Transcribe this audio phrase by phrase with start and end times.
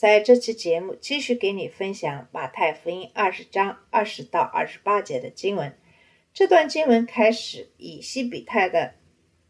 [0.00, 5.76] 在这期节目继续给你分享马太福音二十章二十到二十八节的经文。
[6.32, 8.94] 这段经文开始以西比泰的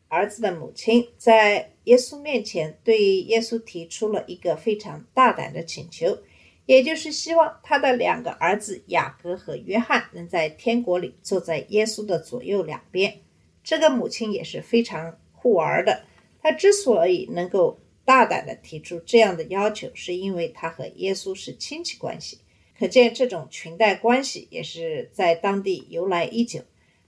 [0.09, 6.19] 儿子的母亲在耶稣面前对耶稣提出了一个非常大胆的请求，
[6.67, 13.21] 也就是希望他的两个儿子雅各和约翰能在天国里坐在耶稣的左右两边。
[13.63, 16.03] 这个母亲也是非常护儿的，
[16.43, 17.79] 她之所以能够
[18.11, 22.41] 大胆地提出这样的要求，是因为他和耶稣是亲戚关系，
[22.77, 26.63] 可见这种裙带关系也是在当地由来已久。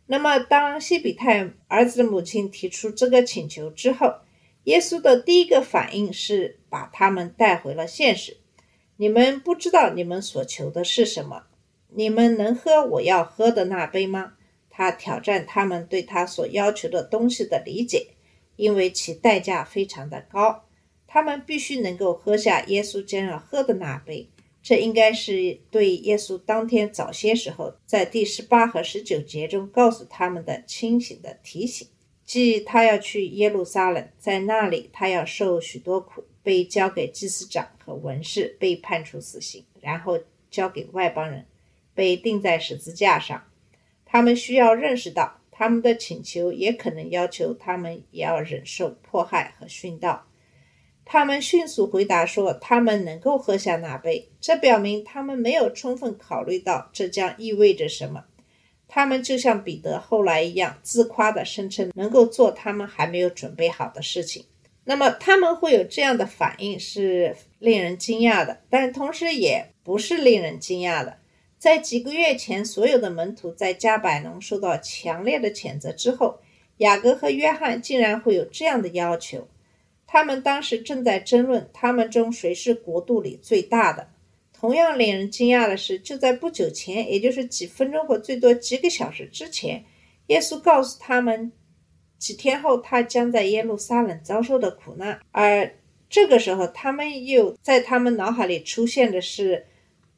[0.06, 4.14] 那么，当西比泰儿子的母亲提出这个请求之后，
[4.62, 8.36] 耶稣的第一个反应是把他们带回了现实。
[8.96, 11.46] 你们不知道你们所求的是什么？
[11.88, 14.34] 你们能喝我要喝的那杯吗？
[14.70, 18.06] 他挑战他们对他所要求的东西的理解，
[18.54, 20.64] 因为其代价非常的高。
[21.12, 24.26] 他们必须能够喝下耶稣将要喝的那杯。
[24.62, 31.86] 这应该是对耶稣当天早些时候在第十八和十九节中告诉他们的清醒的提醒，
[32.24, 40.18] 即他要去耶路撒冷，在那里他要受许多苦，被交给祭司长和文士，被判处死刑，然后
[40.50, 41.44] 交给外邦人，
[41.94, 43.44] 被钉在十字架上。
[44.06, 50.26] 他们需要认识到，他们的请求也可能要求他们也要忍受迫害和殉道。
[51.04, 58.24] 他们迅速回答说，他们能够喝下那杯，这表明他们没有充分考虑到这将意味着什么。
[58.88, 64.44] 他们就像彼得后来一样，自夸地声称能够做他们还没有准备好的事情。
[64.84, 71.18] 那么他们会有这样的反应是令人惊讶的，但同时也不是令人惊讶的。
[71.58, 76.40] 在几个月前，所有的门徒在加百农受到强烈的谴责之后，
[76.78, 79.46] 雅各和约翰竟然会有这样的要求。
[80.12, 84.06] 他们当时正在争论他们中谁是国度里最大的。
[84.52, 89.82] 同样令人惊讶的是，就在不久前，也就是几分钟或最多几个小时之前，
[90.26, 91.50] 耶稣告诉他们，
[92.18, 95.18] 几天后他将在耶路撒冷遭受的苦难。
[95.30, 95.74] 而
[96.10, 99.64] 这个时候，他们又在他们脑海里出现的是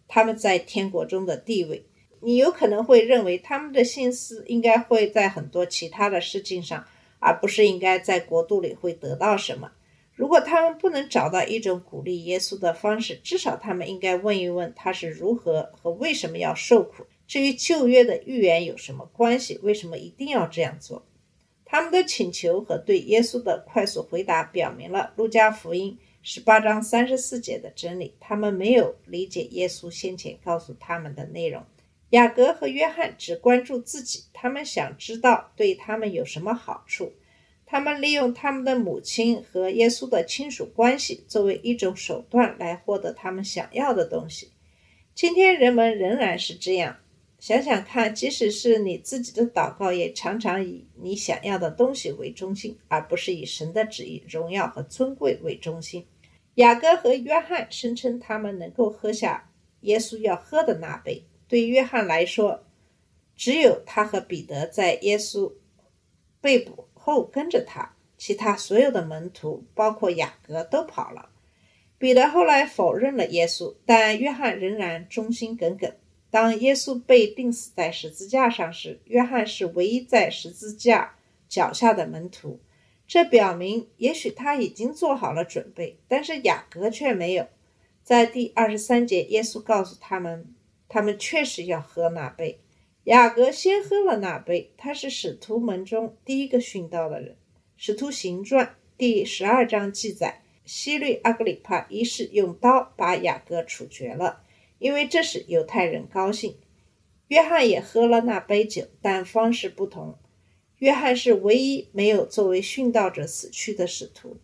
[0.09, 1.87] 他们在天国中的地位。
[2.21, 6.84] 你有可能会认为他们的心思应该会在很多其他的事情上，
[7.21, 9.71] 而不是应该在国度里会得到什么。
[10.15, 17.05] 如果他们不能找到一种鼓励耶稣的方式，至少他们应该问一问他是如何和为什么要受苦。
[17.27, 21.05] 至于旧约的预言有什么关系，为什么一定要这样做？
[21.65, 28.15] 他们的请求和对耶稣的快速回答，表明了路加福音十八章三十四节的真理。
[28.21, 31.65] 他们没有理解耶稣先前告诉他们的内容。
[32.11, 37.13] 雅各和约翰只关注自己，他们想知道对他们有什么好处。
[37.67, 44.51] 他们利用他们的母亲和耶稣的亲属关系作为一种手段来获得他们想要的东西。
[45.15, 46.99] 今天人们仍然是这样。
[47.39, 56.07] 想想看，即使是你自己的祷告，也常常以你想要的东西为中心，而不是以神的旨意、荣耀和尊贵为中心。
[56.55, 59.51] 雅各和约翰声称他们能够喝下
[59.81, 61.25] 耶稣要喝的那杯。
[61.47, 62.65] 对约翰来说，
[63.37, 65.53] 只有他和彼得在耶稣
[66.41, 71.28] 被捕后跟着他，其他所有的门徒，包括雅各，都跑了。
[71.98, 75.92] 彼得后来否认了耶稣，但约翰仍然忠心耿耿。
[76.31, 81.16] 当耶稣被钉死在十字架上时，约翰是唯一在十字架
[81.47, 82.59] 脚下的门徒。
[83.06, 87.47] 这表明，也许他已经做好了准备，但是雅各却没有。
[88.03, 90.54] 在第二十三节，耶稣告诉他们，
[90.89, 92.64] 他们确实要喝那杯。
[93.04, 97.36] 雅各先喝了那杯，他是使徒们中第一个殉道的人。
[97.77, 104.42] 使徒行传第十二章记载，希律阿格里帕一世用刀把雅各处决了，
[104.78, 106.56] 因为这使犹太人高兴。
[107.28, 110.18] 约翰也喝了那杯酒，但方式不同。
[110.78, 114.39] 约翰是唯一没有作为殉道者死去的使徒，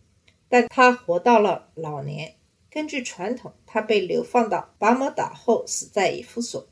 [0.47, 2.35] 但他活到了老年。
[2.69, 6.67] 根据传统，他被流放到拔摩岛后死在以弗所。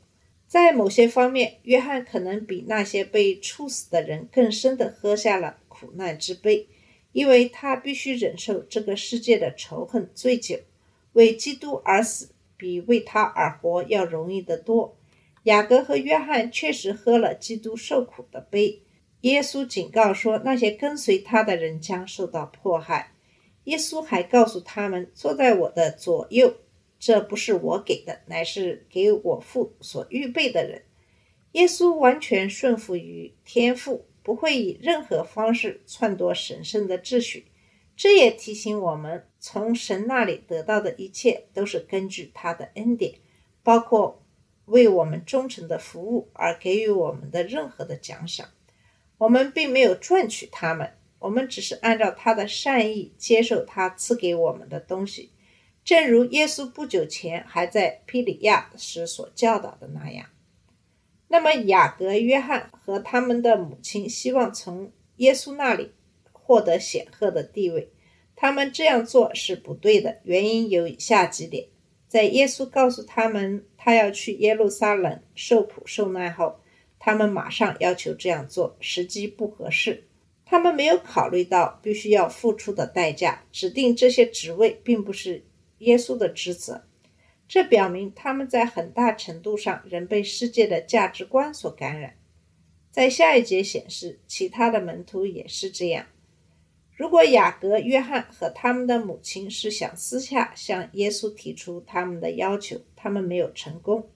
[0.50, 6.66] 在某些方面，约翰可能比那些被处死的人更深地喝下了苦难之杯，
[7.12, 10.58] 因为他必须忍受这个世界的仇恨、醉酒，
[11.12, 14.96] 为基督而死，比为他而活要容易得多。
[15.44, 18.82] 雅各和约翰确实喝了基督受苦的杯。
[19.20, 23.12] 耶稣警告说，那些跟随他的人将受到迫害。
[23.64, 26.56] 耶稣还告诉他们：“坐在我的左右，
[27.00, 30.82] 这不是我给的，乃是给我父所预备的人。”
[31.52, 37.46] 耶稣完全顺服于天父，不会以任何方式篡夺神圣的秩序。
[37.96, 43.16] 这也提醒我们，从神那里得到的一切都是根据他的恩典，
[43.64, 44.22] 包括
[44.66, 48.48] 为我们忠诚的服务而给予我们的任何的奖赏。
[49.18, 55.32] 我们并没有赚取他们，我们只是按照他的善意接受他赐给我们的东西，
[55.84, 60.26] 正如耶稣不久前还在皮里亚时所教导的那样。
[61.28, 65.92] 那么，雅各、约翰和他们的母亲希望从耶稣那里。
[66.32, 67.92] 获得显赫的地位，
[68.34, 70.18] 他们这样做是不对的。
[70.24, 71.68] 原因有以下几点：
[72.08, 76.58] 在耶稣告诉他们他要去耶路撒冷受苦受难后，
[76.98, 80.08] 他们马上要求这样做，时机不合适。
[80.44, 83.44] 他们没有考虑到必须要付出的代价。
[83.52, 85.44] 指定这些职位并不是
[85.80, 86.84] 耶稣的职责，
[87.46, 92.14] 这表明他们在很大程度上仍被世界的价值观所感染。
[92.90, 96.06] 在下一节显示，其他的门徒也是这样。
[96.92, 104.10] 如果雅各、约翰和他们的母亲是想私下向耶稣提出他们的要求，他们没有成功。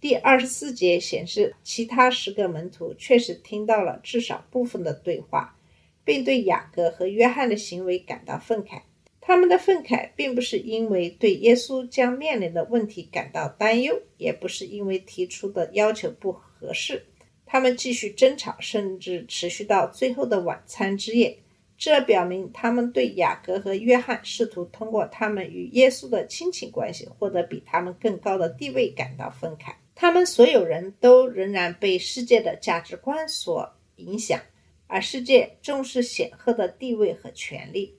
[0.00, 5.56] 第二十四节显示，其他十个门徒确实听到了至少部分的对话，
[6.04, 8.82] 并对雅各和约翰的行为感到愤慨。
[9.26, 17.04] 他们的愤慨并不是因为对耶稣将面临的问题感到担忧，也不是因为提出的要求不合适。
[17.44, 21.36] 他们继续争吵，甚至持续到最后的晚餐之夜。
[21.76, 29.74] 这表明他们对雅各和约翰试图通过他们与耶稣的亲情关系获得比他们更高的地位感到愤慨。
[29.96, 34.40] 他们所有人都仍然被世界的价值观所影响，
[34.86, 37.92] 而世界重视显赫的地位和权力。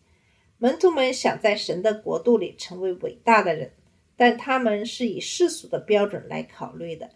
[0.57, 3.71] 门徒们想在神的国度里成为伟大的人，
[4.15, 7.09] 但他们是以世俗的标准来考虑的。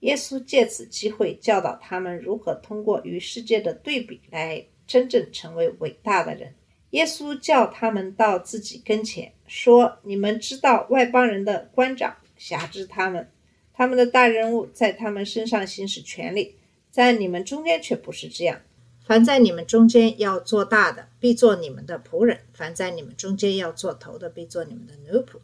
[0.00, 4.66] 耶稣借此机会教导他们如何通过与世界的对比来。
[4.84, 6.52] 真正成为伟大的人，
[6.90, 13.30] 耶稣叫他们到自己跟前，说：“你们知道外邦人的官长辖制他们，
[13.72, 16.56] 他们的大人物在他们身上行使权力，
[16.90, 18.60] 在你们中间却不是这样。
[19.04, 25.38] 凡在你们中间要做大的，必做你们的仆人；凡在你们中间要做头的，必做你们的奴仆。”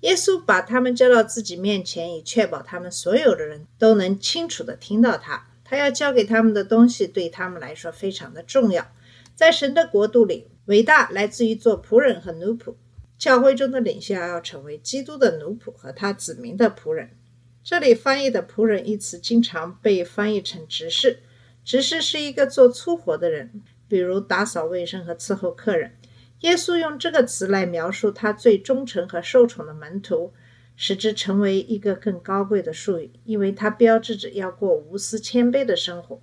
[0.00, 5.46] 耶稣把他们叫到自己面前，以确保他们所有的人都能清楚地听到他。
[5.64, 8.86] 他要教给他们的东西对他们来说非常的重要。
[9.34, 12.74] 在神的国度里，伟大来自于做仆人和奴仆。
[13.16, 17.10] 教会中的领袖要成为基督的奴仆和他子民的仆人。
[17.62, 21.20] 这里翻译的“仆人”一词经常被翻译成执事。
[21.64, 25.96] 执事是一个做粗活的人，比如打扫卫生和伺候客人。
[26.40, 30.32] 耶稣用这个词来描述他最忠诚和受宠的门徒。
[30.76, 36.20] 使之成为一个更高贵的术语，因为它标志着要过无私谦卑的生活。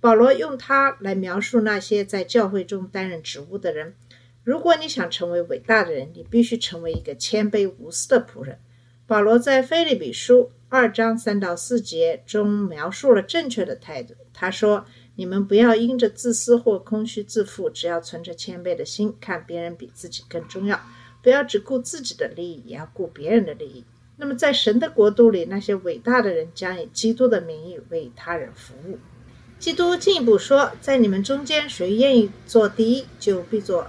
[0.00, 3.94] 保罗用它来描述那些在教会中担任职务的人。
[4.42, 8.58] 如果你想成为伟大的人，你必须成为一个谦卑无私的仆人。
[9.06, 14.14] 保罗在菲利比书二章三到四节中描述了正确的态度。
[14.32, 14.86] 他说
[15.16, 20.80] ：“你们不要因着自私或空虚自负，只要存着谦卑的心，看别人比自己更重要。
[21.22, 23.84] 不要只顾自己的利益，也要顾别人的利益。”
[24.16, 28.98] 那么，在神的国度里，那些伟大的人将以基督的名义为他人服务。
[29.58, 33.88] 基督进一步说：“在你们中间，谁愿意做第一，就必做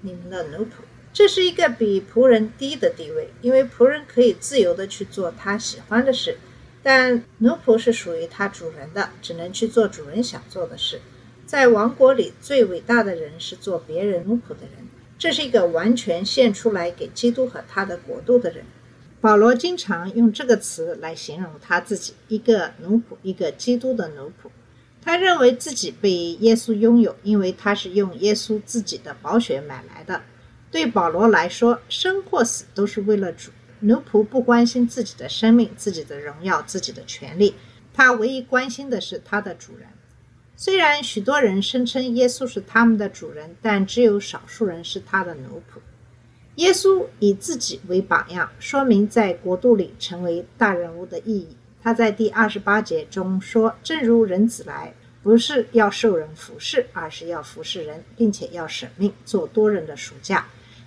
[0.00, 0.70] 你们的奴仆。”
[1.16, 6.36] 这是一个比仆人低的地位，因为仆人可以自由地去做他喜欢的事，
[6.82, 11.00] 但奴仆是属于他主人的，只能去做主人想做的事。
[11.46, 14.86] 在王国里，最伟大的人是做别人奴仆的人。
[15.18, 18.62] 这是一个完全献出来给基督和他的国度的人。
[19.22, 24.50] 保罗经常用这个词来形容他自己：一个奴仆，一个基督的奴仆。
[25.00, 30.20] 他认为自己被耶稣拥有，因为他是用耶稣自己的宝血买来的。
[30.70, 33.50] 对保罗来说，生或死都是为了主。
[33.80, 37.54] 奴仆不关心自己的生命、自己的荣耀、自己的权利，
[37.92, 39.86] 他唯一关心的是他的主人。
[40.56, 45.78] 虽然许多人声称耶稣是他们的主人，但只有少数人是他的奴仆。
[46.54, 51.54] 耶稣以自己为榜样，说明在国度里成为大人物的意义。
[51.82, 60.46] 他在第二十八节中说：“正如人子来，不是要受人服侍，而是要服侍人，并且要舍命做多人的赎价。”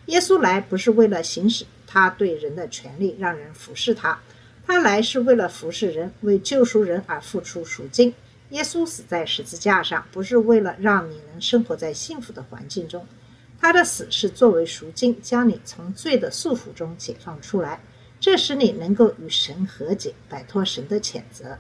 [0.10, 4.20] 耶稣来不是为了行使他对人的权利，让人服侍他，
[4.66, 8.12] 他来是为了服侍人，为救赎人而付出赎金。
[8.50, 13.06] 耶稣死在十字架上，不是为了让你能生活在幸福的环境中，
[13.60, 17.80] 他的死是作为赎金，将你从罪的束缚中解放出来，
[18.20, 21.60] 这使你能够与神和解，摆脱神的谴责。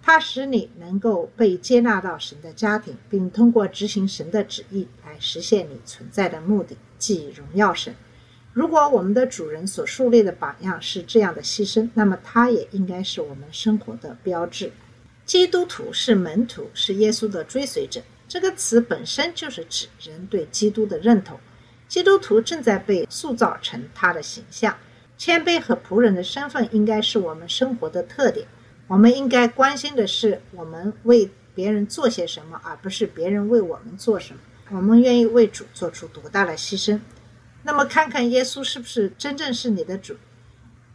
[0.00, 4.88] 它使你能够被接纳到神的家庭，并通过执行神的旨意
[5.20, 7.94] 实现你存在的目的，即荣耀神。
[8.52, 14.72] 如果我们的主人所树立的榜样是这样的牺牲，那么他也应该是我们生活的标志。
[15.24, 18.00] 基督徒是门徒，是耶稣的追随者。
[18.26, 21.38] 这个词本身就是指人对基督的认同。
[21.86, 24.76] 基督徒正在被塑造成他的形象。
[25.16, 28.46] 谦卑和仆人的身份应该是我们生活的特点。
[28.86, 34.40] 我们应该关心的是，我们为别人做些什么，而不是别人为我们做什么。
[34.70, 37.00] 我们愿意为主做出多大的牺牲？
[37.62, 40.16] 那么，看看耶稣是不是真正是你的主？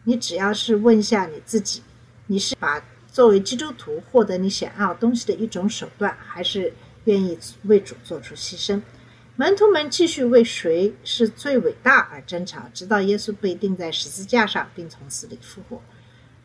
[0.03, 1.81] 你只要是问一下你自己：
[2.27, 6.73] 你是把作为基督徒获得你想要东西的一种手段，还是
[7.05, 8.81] 愿意为主做出牺牲？
[9.35, 15.81] 门徒们继续为谁是最伟大而争吵，直到耶稣被钉在十字架上，并从死里复活。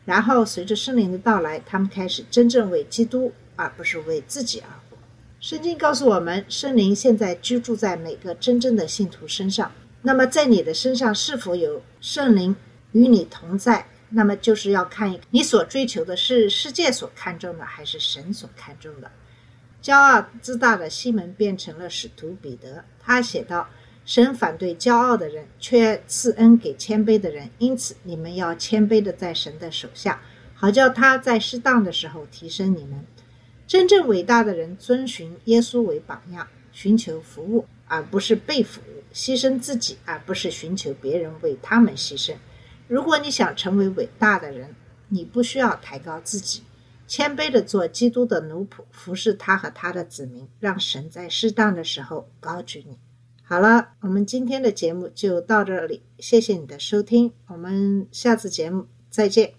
[0.05, 4.88] 然后，随着圣灵的到来，他们开始真正为基督，而不是为自己而活。
[5.39, 9.71] 圣经告诉我们，圣灵现在居住在每个真正的信徒身上。
[10.01, 12.55] 那么，在你的身上是否有圣灵
[12.91, 13.85] 与你同在？
[14.09, 19.09] 那么，就是要看你所追求的是世界所看重的，还是神所看重的。
[19.81, 22.83] 骄傲自大的西门变成了使徒彼得。
[22.99, 23.67] 他写道。
[24.05, 27.47] 神反对骄傲的人，却赐恩给谦卑的人。
[27.59, 30.19] 因此，你们要谦卑的在神的手下，
[30.55, 33.05] 好叫他在适当的时候提升你们。
[33.69, 42.33] 真正伟大的人遵循耶稣为榜样，寻求服务而不是被服务，牺牲自己而不是寻求别人为他们牺牲。
[42.87, 44.73] 如果你想成为伟大的人，
[45.09, 46.63] 你不需要抬高自己，
[47.07, 52.97] 谦卑的做基督的奴仆，服侍他和他的子民，让神在适当的时候高举你。
[53.43, 59.58] 好了，我们今天的节目就到这里，谢谢你的收听，我们下次节目再见。